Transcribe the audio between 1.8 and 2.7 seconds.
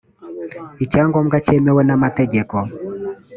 n amategeko